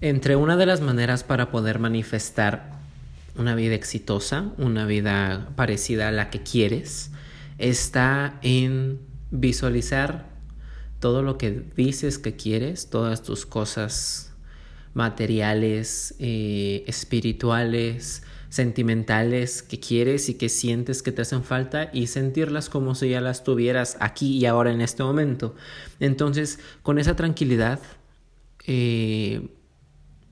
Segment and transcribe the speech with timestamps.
[0.00, 2.78] Entre una de las maneras para poder manifestar
[3.36, 7.10] una vida exitosa, una vida parecida a la que quieres,
[7.58, 9.00] está en
[9.32, 10.28] visualizar
[11.00, 14.32] todo lo que dices que quieres, todas tus cosas
[14.94, 22.68] materiales, eh, espirituales, sentimentales que quieres y que sientes que te hacen falta y sentirlas
[22.68, 25.56] como si ya las tuvieras aquí y ahora en este momento.
[25.98, 27.80] Entonces, con esa tranquilidad,
[28.66, 29.48] eh,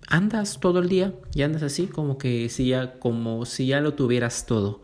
[0.07, 3.94] andas todo el día y andas así como que si ya, como si ya lo
[3.94, 4.82] tuvieras todo.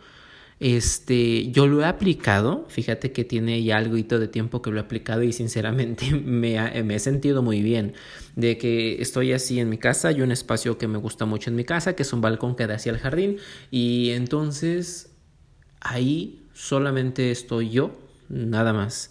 [0.61, 4.81] Este, yo lo he aplicado, fíjate que tiene ya algo de tiempo que lo he
[4.81, 7.95] aplicado y sinceramente me, me he sentido muy bien.
[8.37, 11.57] De que estoy así en mi casa, hay un espacio que me gusta mucho en
[11.57, 13.39] mi casa, que es un balcón que da hacia el jardín,
[13.73, 15.11] y entonces
[15.81, 17.99] ahí solamente estoy yo,
[18.29, 19.11] nada más.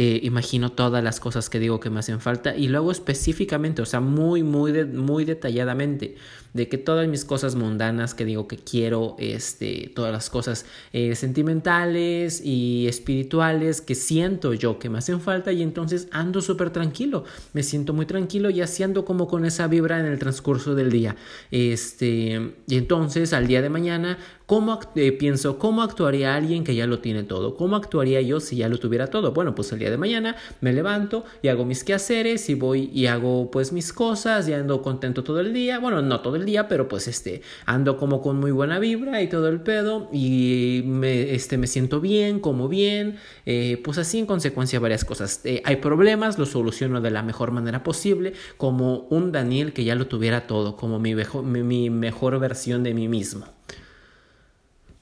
[0.00, 3.82] Eh, imagino todas las cosas que digo que me hacen falta y lo hago específicamente,
[3.82, 6.14] o sea, muy, muy, muy detalladamente
[6.54, 11.14] de que todas mis cosas mundanas que digo que quiero, este, todas las cosas eh,
[11.14, 17.24] sentimentales y espirituales que siento yo que me hacen falta y entonces ando súper tranquilo,
[17.52, 20.90] me siento muy tranquilo y así ando como con esa vibra en el transcurso del
[20.90, 21.16] día.
[21.50, 26.86] Este, y entonces al día de mañana, ¿cómo eh, pienso, cómo actuaría alguien que ya
[26.86, 27.56] lo tiene todo?
[27.56, 29.32] ¿Cómo actuaría yo si ya lo tuviera todo?
[29.32, 33.06] Bueno, pues el día de mañana me levanto y hago mis quehaceres y voy y
[33.06, 35.78] hago pues mis cosas y ando contento todo el día.
[35.78, 39.28] Bueno, no todo el día, pero pues este, ando como con muy buena vibra y
[39.28, 43.16] todo el pedo y me, este, me siento bien, como bien,
[43.46, 45.40] eh, pues así en consecuencia varias cosas.
[45.44, 49.94] Eh, hay problemas, los soluciono de la mejor manera posible, como un Daniel que ya
[49.94, 53.46] lo tuviera todo, como mi mejor, mi mejor versión de mí mismo.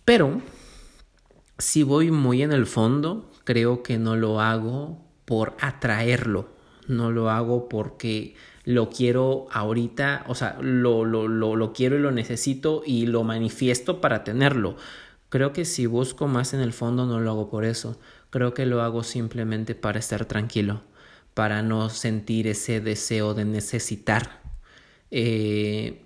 [0.04, 0.40] Pero,
[1.58, 6.48] si voy muy en el fondo, creo que no lo hago por atraerlo,
[6.88, 12.00] no lo hago porque lo quiero ahorita, o sea, lo, lo, lo, lo quiero y
[12.00, 14.76] lo necesito y lo manifiesto para tenerlo.
[15.28, 17.98] Creo que si busco más en el fondo no lo hago por eso,
[18.30, 20.82] creo que lo hago simplemente para estar tranquilo,
[21.34, 24.42] para no sentir ese deseo de necesitar,
[25.10, 26.04] eh,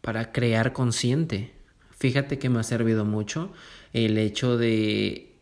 [0.00, 1.54] para crear consciente.
[1.96, 3.52] Fíjate que me ha servido mucho
[3.92, 5.34] el hecho de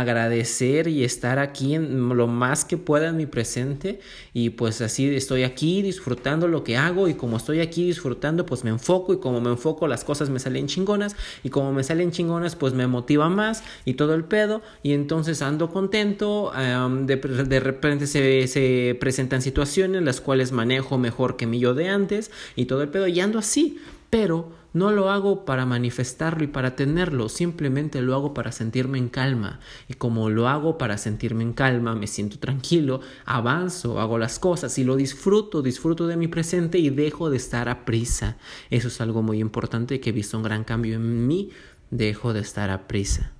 [0.00, 4.00] agradecer y estar aquí en lo más que pueda en mi presente
[4.32, 8.64] y pues así estoy aquí disfrutando lo que hago y como estoy aquí disfrutando pues
[8.64, 12.10] me enfoco y como me enfoco las cosas me salen chingonas y como me salen
[12.10, 17.60] chingonas pues me motiva más y todo el pedo y entonces ando contento de, de,
[17.60, 22.64] repente se, se presentan situaciones las cuales manejo mejor que mi yo de antes y
[22.64, 23.78] todo el pedo y ando así
[24.12, 29.08] pero no lo hago para manifestarlo y para tenerlo, simplemente lo hago para sentirme en
[29.08, 29.58] calma.
[29.88, 34.76] Y como lo hago para sentirme en calma, me siento tranquilo, avanzo, hago las cosas
[34.76, 38.36] y lo disfruto, disfruto de mi presente y dejo de estar a prisa.
[38.68, 41.48] Eso es algo muy importante que he visto un gran cambio en mí,
[41.90, 43.32] dejo de estar a prisa.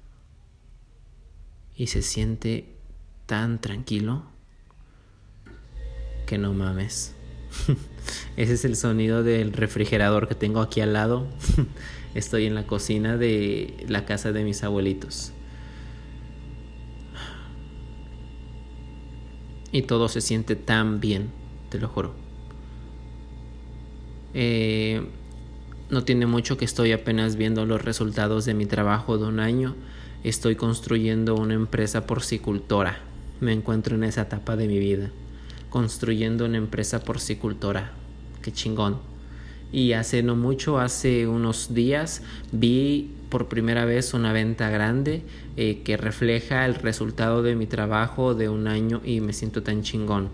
[1.77, 2.75] Y se siente
[3.27, 4.22] tan tranquilo
[6.25, 7.15] que no mames.
[8.36, 11.26] Ese es el sonido del refrigerador que tengo aquí al lado.
[12.14, 15.32] Estoy en la cocina de la casa de mis abuelitos.
[19.70, 21.30] Y todo se siente tan bien,
[21.70, 22.14] te lo juro.
[24.34, 25.02] Eh,
[25.91, 29.74] no tiene mucho que estoy apenas viendo los resultados de mi trabajo de un año.
[30.24, 33.00] Estoy construyendo una empresa porcicultora.
[33.41, 35.10] Me encuentro en esa etapa de mi vida
[35.72, 37.93] construyendo una empresa porcicultora.
[38.43, 38.99] Qué chingón.
[39.72, 42.21] Y hace no mucho, hace unos días,
[42.53, 45.22] vi por primera vez una venta grande
[45.56, 49.83] eh, que refleja el resultado de mi trabajo de un año y me siento tan
[49.83, 50.28] chingón.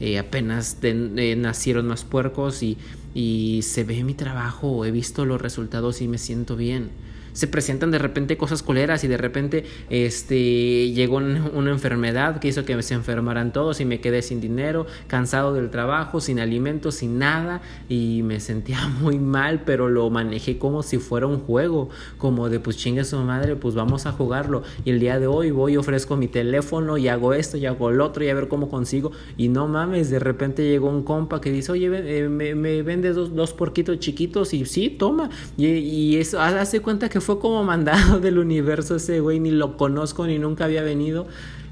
[0.00, 6.08] Eh, apenas nacieron más puercos y se ve mi trabajo, he visto los resultados y
[6.08, 6.88] me siento bien
[7.32, 12.64] se presentan de repente cosas coleras y de repente este, llegó una enfermedad que hizo
[12.64, 17.18] que se enfermaran todos y me quedé sin dinero, cansado del trabajo, sin alimentos, sin
[17.18, 21.88] nada y me sentía muy mal, pero lo manejé como si fuera un juego,
[22.18, 25.50] como de pues chingue su madre, pues vamos a jugarlo y el día de hoy
[25.50, 28.68] voy ofrezco mi teléfono y hago esto y hago el otro y a ver cómo
[28.68, 29.12] consigo.
[29.36, 33.12] Y no mames, de repente llegó un compa que dice, oye, eh, me, me vende
[33.12, 35.30] dos, dos porquitos chiquitos y sí, toma.
[35.56, 39.76] Y, y eso hace cuenta que fue como mandado del universo ese güey, ni lo
[39.76, 41.26] conozco ni nunca había venido.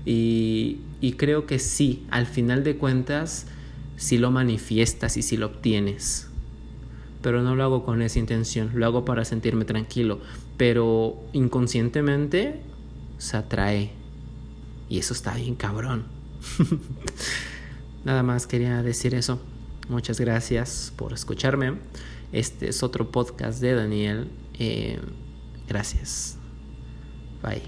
[0.05, 0.81] Y,
[1.17, 3.47] creo que sí, al final de cuentas,
[3.97, 6.29] sí lo manifiestas y sí lo obtienes.
[7.23, 10.21] Pero no lo hago con esa intención, lo hago para sentirme tranquilo.
[10.59, 12.61] Pero inconscientemente
[13.17, 13.93] se atrae.
[14.91, 16.05] Y eso está bien cabrón.
[18.05, 19.41] Nada más quería decir eso.
[19.89, 21.79] Muchas gracias por escucharme.
[22.31, 24.29] Este es otro podcast de Daniel.
[24.59, 24.99] Eh,
[25.67, 26.39] gracias.
[27.43, 27.63] Bye.